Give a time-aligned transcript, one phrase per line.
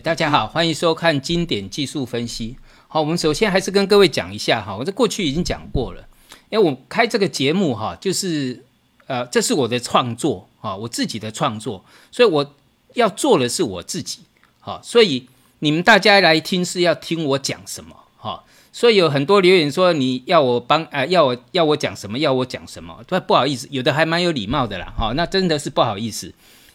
[0.00, 2.56] 大家好，欢迎收看经典技术分析。
[2.86, 6.06] 好，我们首先还是跟各位讲一下哈，我在过去已经讲过了。
[6.50, 8.64] 因为我开这个节目哈，就是
[9.06, 12.54] 呃，这是我的创作啊，我自己的创作，所以我
[12.94, 14.20] 要做的是我自己。
[14.60, 15.26] 好，所以
[15.58, 18.44] 你们大家来听是要听我讲什么哈。
[18.70, 25.12] 所以有很多留言说你要我帮呃，要我要我讲什么，要我讲什么，不不好意思，有的还蛮有礼貌的啦哈。
[25.16, 26.32] 那真的是不好意思，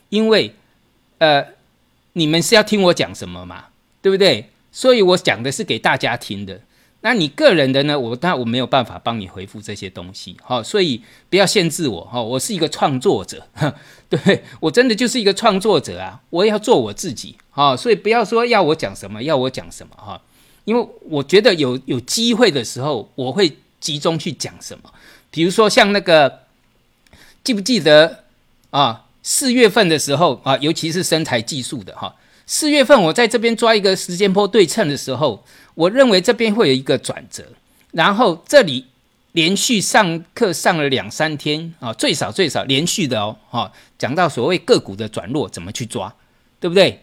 [0.09, 0.53] 因为
[1.19, 1.45] 呃。
[2.13, 3.65] 你们是要听我讲什么嘛？
[4.01, 4.49] 对不对？
[4.71, 6.61] 所以我讲的是给大家听的。
[7.01, 7.99] 那你个人的呢？
[7.99, 10.37] 我当然我没有办法帮你回复这些东西。
[10.41, 12.01] 好，所以不要限制我。
[12.05, 13.45] 哈，我是一个创作者，
[14.09, 16.21] 对我真的就是一个创作者啊！
[16.29, 17.35] 我也要做我自己。
[17.49, 20.21] 好，所以不要说要我讲什么，要我讲什么哈。
[20.63, 24.93] 因为我觉得有有机会的时候，我会集中去讲什么。
[25.29, 26.43] 比如说像那个，
[27.43, 28.23] 记不记得
[28.69, 29.03] 啊？
[29.23, 32.13] 四月份的时候啊，尤其是身材技术的哈，
[32.45, 35.43] 四月份我在这边抓一个时间波对称的时候，
[35.75, 37.43] 我认为这边会有一个转折，
[37.91, 38.85] 然后这里
[39.31, 46.13] 连续上课上了两三天啊，最少最少连续的哦，哈，讲到所谓个股的转弱怎么去抓，
[46.59, 47.01] 对不对？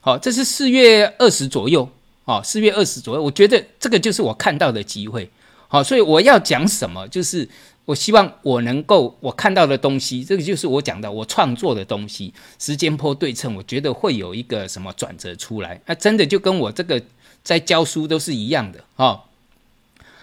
[0.00, 1.88] 好，这是四月二十左右，
[2.24, 5.30] 哦，四月二十左右，我觉得这个就是我看到的机会，
[5.68, 7.48] 好，所以我要讲什么就是。
[7.88, 15.80] 我希望我能够我看到的东西，这个就是我讲的我创作的东西，时间坡对称，我觉得会有一个什么转折出来。
[15.86, 17.02] 那真的就跟我这个
[17.42, 19.24] 在教书都是一样的哈。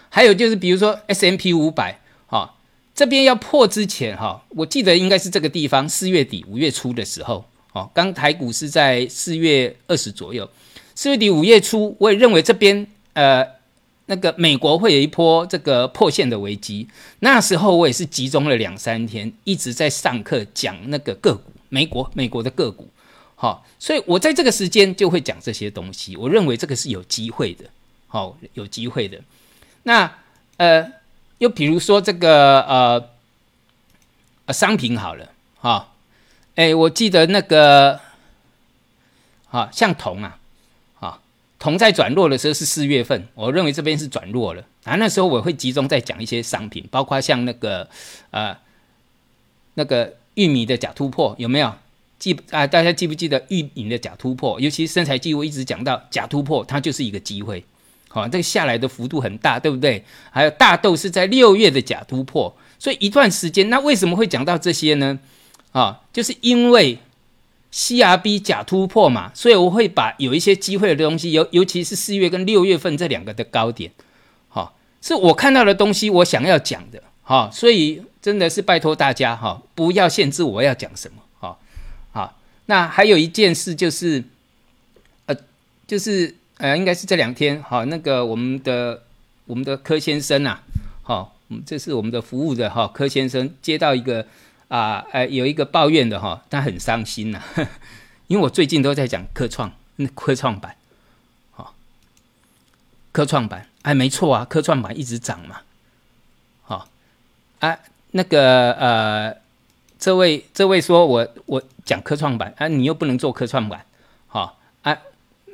[0.08, 2.54] 还有就是比如说 S M P 五百哈，
[2.94, 10.48] 这边要破之前哈，我记得应该是这个地方四月底五月初的时候哦，刚台股是在四月二十左右，
[10.94, 13.55] 四月底五月初，我也认为这边呃。
[14.06, 22.88] 那个美国会有一波这个破线的危机，那时候我也是集中了两三天，一直在上课讲那个个股，美国美国的个股，
[23.34, 27.64] 好，所以我在这个时间就会讲这些东西，我认为这个是有机会的，
[28.06, 29.20] 好，有机会的。
[29.82, 30.18] 那
[30.56, 30.92] 呃，
[31.38, 35.92] 又比如说这个呃商品好了，哈，
[36.54, 37.98] 哎，我记得那个，
[39.48, 40.38] 好像铜啊。
[41.58, 44.94] 铜在转弱的时候是四月份，我认为这边是转弱了啊。
[44.96, 47.88] 那时候我会集中在讲一些商品，包括像那个
[48.30, 48.56] 呃
[49.74, 51.72] 那个玉米的假突破有没有
[52.18, 52.66] 记啊？
[52.66, 54.60] 大家记不记得玉米的假突破？
[54.60, 57.64] 尤其是身材机，我一直讲到假突破，它就是一个机会。
[58.08, 60.04] 好，这个下来的幅度很大，对不对？
[60.30, 65.18] 还有大豆是在六月的假突破，所以一段时间，那为什么会讲到这些呢？
[65.72, 66.98] 啊，就是因为。
[67.76, 73.92] CRB 假突破嘛，所以我会把有一些机会的东西，尤尤其是四月跟六月份这两个的高点，
[74.48, 74.72] 哈，
[75.02, 81.58] 是我看到的东西，我想要讲的，哈，所以真的是拜托大家哈，不要限制我要讲什么，哈，
[82.12, 84.24] 好，那还有一件事就是，
[85.26, 85.36] 呃，
[85.86, 89.02] 就是呃，应该是这两天，哈，那个我们的
[89.44, 90.60] 我们的柯先生呐，
[91.02, 94.26] 好，这是我们的服务的哈，柯先生接到一个。
[94.68, 97.40] 啊，呃，有一个抱怨的哈，他很伤心呐，
[98.26, 100.74] 因为我最近都在讲科创，那科创板，
[101.52, 101.74] 好，
[103.12, 105.60] 科创板，哎，没错啊，科创板一直涨嘛，
[106.62, 106.88] 好，
[107.60, 107.78] 啊，
[108.10, 109.36] 那个呃，
[110.00, 113.84] 这位这位说我我讲科创板啊，你又不能做科创板，
[114.26, 114.98] 好，啊，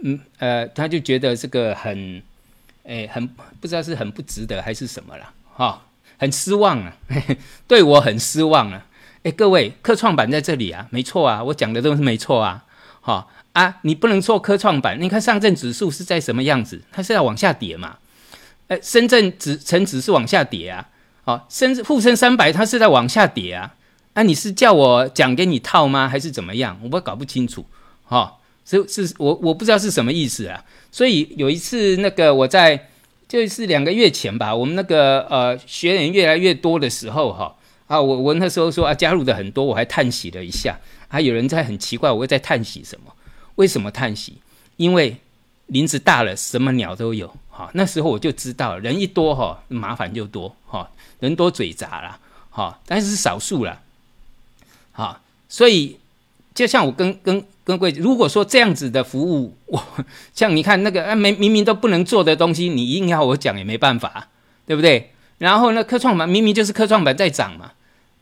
[0.03, 2.23] 嗯呃，他就觉得这个很，
[2.85, 5.83] 哎，很不知道是很不值得还是什么了，哈，
[6.17, 6.97] 很失望啊，
[7.69, 8.87] 对我很失望啊。
[9.25, 12.65] 哎，各位，科创板在这里啊，没错啊，我讲的都是没错啊。
[13.01, 15.01] 好啊，你不能做科创板。
[15.01, 16.83] 你看上证指数是在什么样子？
[16.91, 17.99] 它是要往下跌嘛？
[18.67, 20.89] 哎，深圳指成指是往下跌啊。
[21.25, 23.75] 好，深沪深三百它是在往下跌啊。
[24.15, 26.09] 那你是叫我讲给你套吗？
[26.09, 26.81] 还是怎么样？
[26.91, 27.65] 我搞不清楚。
[28.05, 30.65] 哈，是是我我不知道是什么意思啊。
[30.91, 32.89] 所以有一次那个我在
[33.29, 37.55] 就是两个月前吧，我们那个呃学员越来越多的时候哈。
[37.87, 40.79] 啊，我我那时候说啊，加入的很多，我还叹息了一下。
[41.09, 43.13] 还有人在很奇怪，我在叹息什么？
[43.57, 44.39] 为什么叹息？
[44.79, 45.19] 因为
[45.67, 47.31] 林子大了，什么鸟都有。
[47.51, 50.57] 哈，那时候我就知道，人一多哈，麻烦就多。
[50.67, 50.91] 哈，
[51.21, 52.19] 人多嘴杂了。
[52.49, 53.81] 哈，但是少数了。
[54.93, 55.21] 好，
[55.51, 55.99] 所以
[56.55, 59.83] 就像我跟跟跟贵，如果说这样子的服务， 我
[60.35, 64.29] 像你看那个啊，明明明都不能做的东西，你硬要我讲也没办法，
[64.67, 65.11] 对不对？
[65.37, 67.73] 然后呢，科创板明明就是科创板在涨嘛。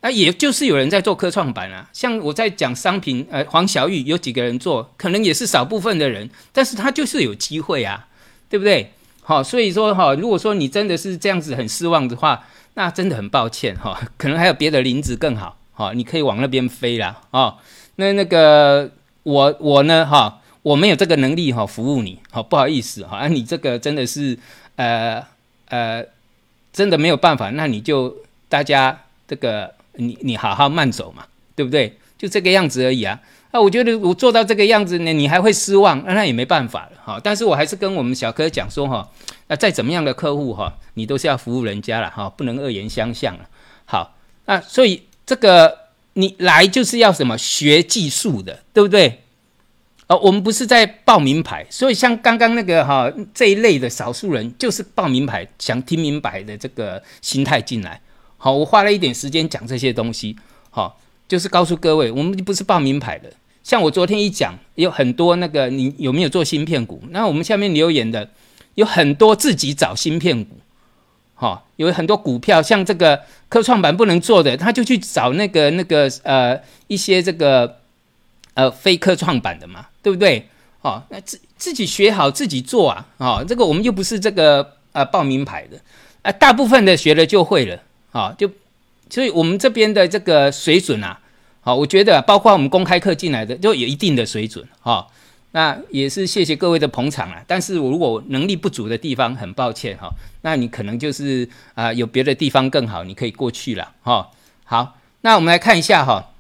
[0.02, 8.08] 那也就是有人在做科创板啊，像我在讲商品，呃，黄小玉有几个人做，可能也是少部分的人，但是他就是有机会啊，
[8.48, 8.92] 对不对？
[9.22, 17.58] 好，所以说哈，如果说你真的是这样子很失望的话，那真的很抱歉哈，可能还有别的林子更好，哈，你可以往那边飞啦，哦，
[17.96, 18.90] 那那个
[19.22, 24.38] 我我呢哈，我没有这个能力哈服务你，好不好意思哈，啊你这个真的是
[24.76, 25.22] 呃
[25.68, 26.02] 呃
[26.72, 28.16] 真的没有办法，那你就
[28.48, 28.98] 大家
[29.28, 31.98] 这个你你好好慢走嘛，对不对？
[32.18, 33.20] 就这个样子而已啊。
[33.50, 37.20] 啊，我觉得我做到这个样子呢，你还会失望，那那也没办法了哈。
[37.22, 39.10] 但是我还是跟我们小柯讲说哈，
[39.48, 43.48] 那再怎么样的客户哈，你都是要服务人家了哈，不能恶言相向了。
[43.86, 44.14] 好，
[44.46, 45.76] 那所以这个
[46.12, 49.22] 你来就是要什么学技术的，对不对？
[50.06, 58.00] 哦，我们不是在报名牌，所以像刚刚那个哈这一类的少数人，就是报名牌想听明白的这个心态进来。
[58.42, 60.34] 好，我花了一点时间讲这些东西，
[60.70, 60.98] 好，
[61.28, 63.30] 就是告诉各位，我们不是报名牌的。
[63.62, 67.02] 像我昨天一讲，有很多那个你有没有做芯片股？
[67.10, 68.30] 那我们下面留言的
[68.76, 70.56] 有很多自己找芯片股，
[71.34, 73.20] 哈，有很多股票像这个
[73.50, 77.76] 科创板不能做的，他就去找那个那个呃一些这个
[78.54, 80.48] 呃非科创板的嘛，对不对？
[80.80, 85.78] 哦，那自自己学好自己做啊，哦，这个我们又不是这个呃报名牌的，
[86.22, 88.50] 啊，大部分的学了就会了，啊，就
[89.08, 91.20] 所以我们这边的这个水准啊。
[91.62, 95.06] 好，我觉得包括我们公开课进来的，就有一定的水准哈。
[95.52, 97.44] 那也是谢谢各位的捧场啊。
[97.46, 100.08] 但是我如果能力不足的地方，很抱歉哈。
[100.40, 104.30] 那你可能就是啊，有别的地方更好，你可以过去了哈。
[104.64, 106.30] 好，那我们来看一下哈，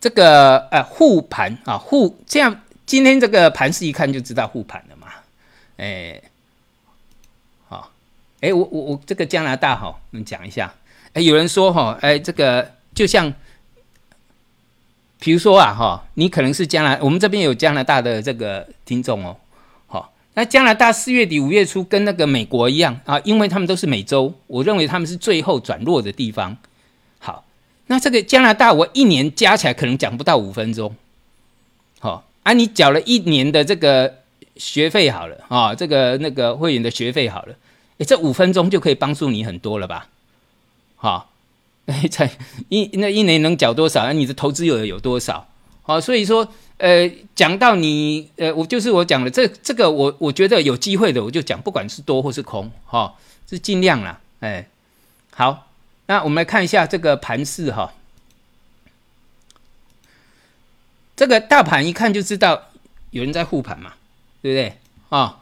[0.00, 5.08] 这个呃护盘啊护，这样今天这个盘势一看就知道护盘了嘛。
[5.76, 6.22] 哎，
[8.42, 10.74] 哎我我我这个加拿大哈，我们讲一下。
[11.14, 12.70] 哎，有人说哈，哎这个。
[12.94, 13.32] 就像，
[15.18, 19.34] 比如说啊，哈，你可能是加拿，我们这边有加拿大的这个听众哦，
[19.86, 26.54] 好，那加拿大四月底五月初跟那个美国一样啊，因为他们都是美洲，我认为他们是最后转弱的地方。
[27.18, 27.46] 好，
[27.86, 30.94] 那这个加拿大我一年加起来可能讲不到五分钟，
[31.98, 34.18] 好，啊，你缴了一年的这个
[34.56, 37.54] 学费好了啊，这个那个会员的学费好了，
[37.98, 40.08] 诶，这五分钟就可以帮助你很多了吧？
[40.96, 41.28] 好。
[41.86, 42.30] 哎， 才
[42.68, 44.04] 一那一年能缴多少？
[44.04, 45.48] 那你的投资有有多少？
[45.82, 46.46] 好，所以说，
[46.78, 53.12] 呃，讲到你，呃，我就是我讲的这这个，我我觉得有机会的，我就讲，不管是多或是空，哈，
[53.50, 54.20] 是尽量啦。
[54.38, 54.68] 哎，
[55.34, 55.66] 好，
[56.06, 57.92] 那我们来看一下这个盘势哈，
[61.16, 62.68] 这个大盘一看就知道
[63.10, 63.94] 有人在护盘嘛，
[64.40, 64.78] 对不对？
[65.08, 65.40] 啊，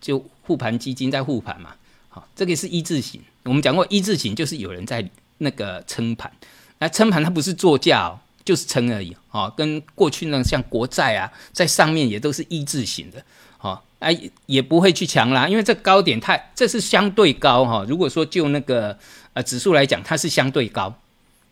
[0.00, 1.70] 就护盘基金在护盘嘛。
[2.08, 3.20] 好，这个是一字形。
[3.44, 5.08] 我们讲过一字形就是有人在
[5.38, 6.30] 那个撑盘，
[6.78, 13.24] 那撑盘它不是做价哦，就是撑而已哦，跟过去那像国债啊，在上面也都是一字形的，
[13.60, 14.16] 哦，哎
[14.46, 17.84] 也不会去强拉，因为这高点太这是相对高哈。
[17.88, 18.96] 如果说就那个
[19.32, 20.94] 呃指数来讲，它是相对高，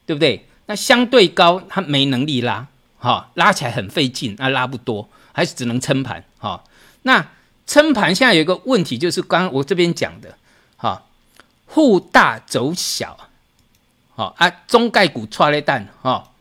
[0.04, 0.46] 对不对？
[0.66, 2.66] 那相对高它没能力拉，
[2.98, 6.62] 哈，拉起来很费劲，那拉不多，还是只能撑盘哈。
[7.02, 7.26] 那
[7.70, 10.36] 撑盘现在有一个问题，就是刚我这边讲的，
[10.76, 11.04] 哈。
[11.66, 13.16] 护大走小，
[14.16, 16.32] 好啊，中概股抓了蛋，哈，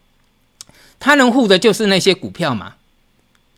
[1.00, 2.78] 它能护的就是那些股票嘛，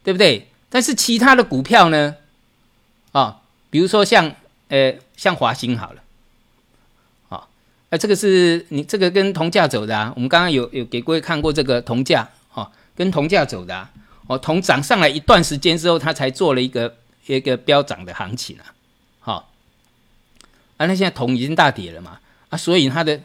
[0.04, 0.50] 对不对？
[0.70, 2.18] 但是其他的股票呢，
[3.14, 3.40] 啊，
[3.70, 4.36] 比如说像
[4.68, 6.02] 呃像华兴好了，
[7.30, 7.48] 好，
[7.90, 13.90] 那这个是你这个跟同价走的啊，我们刚刚有有给各位看过这个同价，哦，跟同价走的，啊
[14.28, 18.74] 哦，同涨上来一段时间之后，它才做了一个一个飙涨的行情啊。
[19.20, 19.51] 好
[20.78, 23.20] 啊，那现在铜已经大跌了嘛，啊，所以它的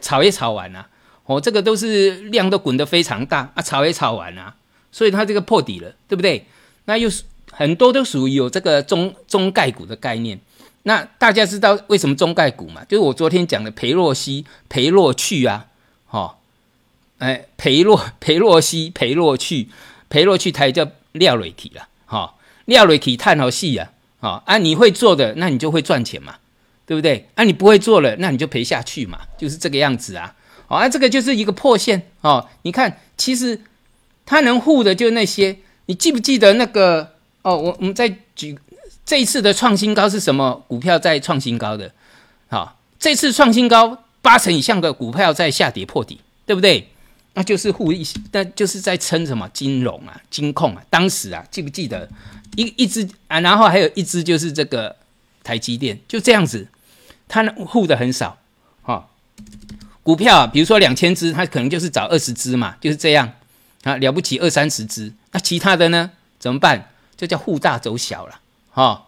[0.00, 0.88] 炒也炒完了，
[1.24, 4.54] 哦，这个都是量都滚得非常大，啊，炒也炒完了，
[4.92, 6.46] 所以它这个破底了，对不对？
[6.84, 10.38] 那又是很多都属于有这个中中概股的概念。
[10.84, 12.84] 那大家知道为什么中概股嘛？
[12.84, 15.66] 就是我昨天讲的裴洛西、裴洛去啊，
[16.06, 16.36] 哈，
[17.18, 19.68] 哎，裴洛裴洛西、裴洛去、
[20.08, 21.88] 裴洛去，它也叫廖瑞体了，
[22.66, 26.36] 廖瑞体探好细啊，啊，啊，你会做的，那你就会赚钱嘛。
[26.88, 27.28] 对不对？
[27.34, 30.32] 啊，你不会做了，那你就赔下去嘛，就是这个样子啊。
[30.68, 32.46] 好，啊，这个就是一个破线哦。
[32.62, 33.60] 你看，其实
[34.24, 35.58] 它能护的就那些。
[35.86, 37.14] 你记不记得那个？
[37.42, 38.56] 哦，我我们再举
[39.04, 41.90] 这一次的创新高是什么股票在创新高的？
[42.48, 46.88] 好，这次创新高八成以上的股票在下跌破底，对不对？
[47.36, 48.02] 那就是护一，
[48.32, 50.82] 那就是在撑什么金融啊、金控啊。
[50.88, 52.08] 当时啊，记不记得
[52.56, 53.38] 一一只啊？
[53.40, 54.96] 然后还有一只就是这个
[55.44, 56.66] 台积电，就这样子。
[57.28, 58.38] 它护的很少，
[58.82, 59.08] 哈，
[60.04, 63.32] 股票比如说两千只，它可能就是找二十只嘛，就是这样
[63.82, 66.90] 啊，了不起二三十只，那其他的呢怎么办？
[67.16, 68.38] 就叫护大走小了，
[68.70, 69.06] 哈，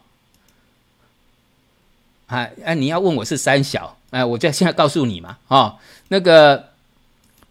[2.27, 6.71] 啊啊，你要问我是三小，哎，我就现在告诉你嘛，哦，那个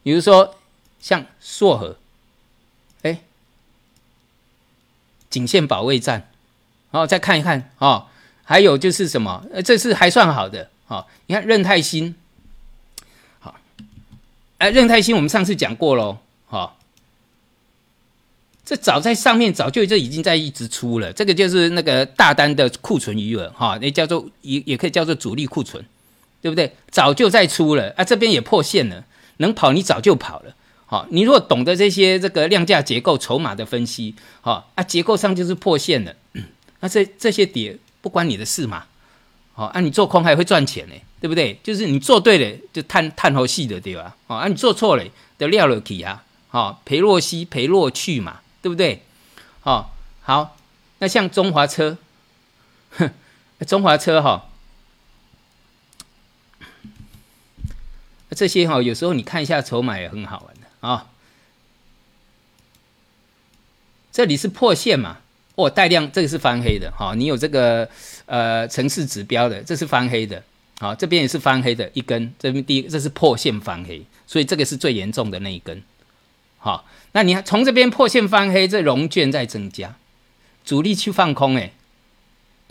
[0.03, 0.56] 比如说
[0.99, 1.97] 像硕和，
[3.03, 3.21] 哎，
[5.29, 6.29] 颈线保卫战，
[6.91, 8.07] 然后再看一看哦，
[8.43, 9.45] 还有就是什么？
[9.53, 11.05] 呃，这是还算好的哦。
[11.27, 12.15] 你看任泰新，
[13.39, 13.55] 好，
[14.57, 16.77] 哎，任泰新我们上次讲过喽，好，
[18.65, 25.85] 这早在上面早就这已经在一直出了，这个就是那个大单的库存余额哈，那叫做也也可以叫做主力库存，
[26.41, 26.75] 对不对？
[26.89, 29.05] 早就在出了啊，这边也破线了，
[29.37, 30.53] 能跑你早就跑了。
[30.89, 36.15] 好，你如果懂得这些这个量价结构、筹码的分析，好啊，结构上就是破线了，
[36.79, 38.85] 那这这些跌不关你的事嘛，
[39.53, 41.59] 好啊，你做空还会赚钱呢，对不对？
[41.61, 44.15] 就是你做对了就探探头细的对吧？
[44.27, 45.03] 好啊，你做错了
[45.37, 49.03] 的料了去啊，好赔若息赔若去嘛，对不对？
[49.59, 50.55] 好，好，
[50.99, 51.97] 那像中华车，
[52.91, 53.11] 哼，
[53.67, 54.45] 中华车哈。
[58.31, 61.07] 这些哈，有时候你看一下筹码也很好玩的啊。
[64.11, 65.19] 这里是破线嘛？
[65.55, 67.13] 哦，带量这个是翻黑的哈。
[67.15, 67.87] 你有这个
[68.25, 70.43] 呃城市指标的，这是翻黑的。
[70.79, 72.31] 好，这边也是翻黑的一根。
[72.37, 75.83] 这边第一，这是破线翻黑，所以这个是最严重的那一根。
[76.59, 79.95] 好，那你看从这边破线翻黑，这融券在增加，
[80.63, 81.71] 主力去放空哎。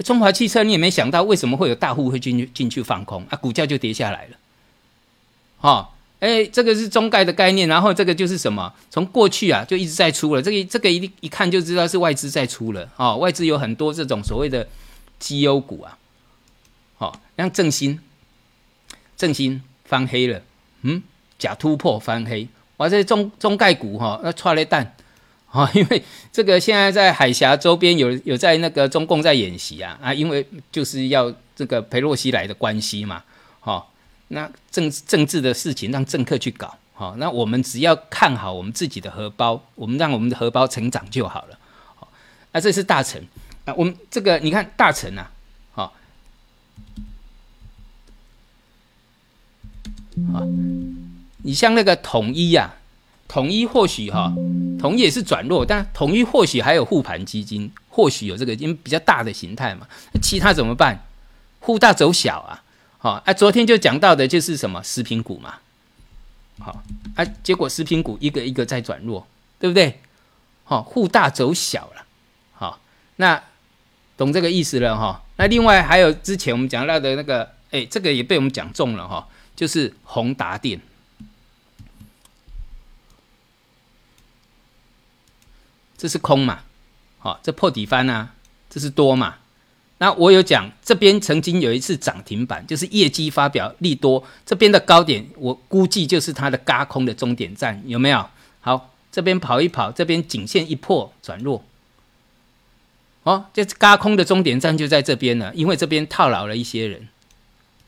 [0.05, 3.37] 中华汽车你也没想到，为什么会有大户会进去进去放空啊？
[3.37, 4.37] 股价就跌下来了。
[5.59, 8.73] 哈，哎，这个是中概的概念，然后这个就是什么？
[8.91, 12.89] 从过去啊就一直在出了，这个这个一一看就知道是外资在出了。
[12.97, 14.67] 哦，外资有很多这种所谓的
[15.19, 15.99] 绩优股啊，
[16.97, 17.99] 好，像正新，
[19.17, 20.43] 正新翻黑了，
[20.83, 21.03] 嗯，
[21.39, 24.95] 假突破翻黑，哇，这中中概股哈，那踹了蛋。
[25.49, 33.23] 啊， 因为这个现在在海峡周边有有在那个中共在演习啊啊，因为就是要这个裴洛西来的关系嘛，
[34.29, 41.57] 那政政治的事情让政客去搞，好，那我们只要看好我们自己的荷包，我们让我们的荷包成长就好了，
[41.95, 42.09] 好，
[42.51, 43.23] 那这是大成，
[43.67, 45.31] 啊，我们这个你看大成啊，
[45.71, 45.93] 好，
[50.33, 50.43] 好，
[51.45, 52.75] 你像那个统一呀，
[53.29, 54.35] 统一或许哈，
[54.81, 59.87] 统一也是转弱，但统一或许还有护盘基金，或许有这个因为比较大的形态嘛，
[60.21, 61.05] 其他怎么办？
[61.61, 62.65] 护大走小啊。
[63.07, 65.61] 好，啊，昨天就讲到的就是什么食品股嘛，
[66.59, 66.83] 好，
[67.15, 69.25] 啊，结果食品股一个一个在转弱，
[69.61, 70.01] 对不对？
[70.65, 72.05] 好，护大走小了，
[72.55, 72.81] 好，
[73.15, 73.41] 那
[74.17, 75.23] 懂这个意思了哈。
[75.37, 80.81] 那另外还有之前我们讲到的那个，哎，这个也被我们讲中了哈，就是宏达电，
[85.97, 86.65] 这是空嘛？
[87.21, 88.35] 好，这破底翻啊，
[88.69, 89.37] 这是多嘛？
[89.99, 98.29] 那我有讲，这边曾经有一次涨停板，就是业绩发表利多，这边的高点，我估计就是它的嘎空的终点站，有没有？
[98.61, 101.65] 好，这边跑一跑，这边颈线一破转弱，
[103.23, 107.09] 哦，这嘎空的终点站就在这边了，因为这边套牢了一些人，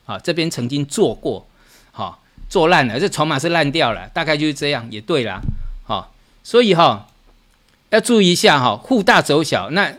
[0.07, 1.47] 啊，这边曾经做过，
[1.91, 5.41] 好，做烂了，这筹码是烂掉了，大概就是这样，也对啦，
[5.83, 6.11] 好，
[6.43, 7.07] 所以哈，
[7.91, 9.93] 要注意一下哈，沪大走小，那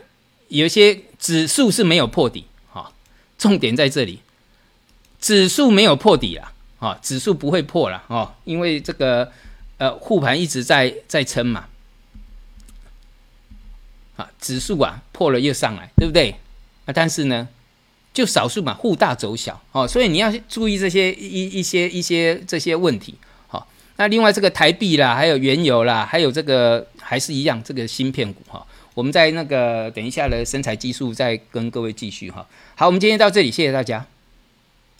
[0.49, 1.03] 有些。
[1.21, 2.91] 指数是没有破底，哈，
[3.37, 4.21] 重点在这里，
[5.19, 9.31] 指数没有破底啊，啊，指数不会破了，哦，因为这个
[9.77, 11.67] 呃护盘一直在在撑嘛，
[14.17, 16.31] 啊，指数啊破了又上来，对不对？
[16.85, 17.47] 啊，但是呢，
[18.11, 23.13] 就少数嘛，护大走小，哦，所以你要注意这些一一些一些这些问题，
[23.47, 28.65] 好，那另外这个台币啦，还有原油啦，还有这个还是一样，这个芯片股哈。
[28.93, 32.45] 我们在那个等一下的身材技术再跟各位继续哈。
[32.75, 34.05] 好，我们今天到这里，谢谢大家。